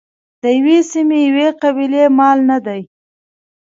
د 0.41 0.43
یوې 0.57 0.77
سیمې 0.91 1.19
یوې 1.29 1.47
قبیلې 1.61 2.03
مال 2.17 2.39
نه 2.49 2.57
دی. 2.65 2.81